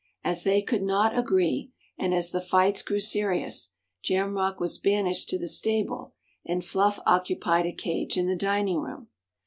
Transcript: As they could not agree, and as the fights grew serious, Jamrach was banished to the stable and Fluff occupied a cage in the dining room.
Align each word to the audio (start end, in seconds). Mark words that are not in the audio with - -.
As 0.23 0.41
they 0.41 0.63
could 0.63 0.81
not 0.81 1.15
agree, 1.15 1.71
and 1.95 2.11
as 2.11 2.31
the 2.31 2.41
fights 2.41 2.81
grew 2.81 2.99
serious, 2.99 3.73
Jamrach 4.01 4.59
was 4.59 4.79
banished 4.79 5.29
to 5.29 5.37
the 5.37 5.47
stable 5.47 6.15
and 6.43 6.65
Fluff 6.65 6.99
occupied 7.05 7.67
a 7.67 7.71
cage 7.71 8.17
in 8.17 8.25
the 8.25 8.35
dining 8.35 8.79
room. 8.81 9.09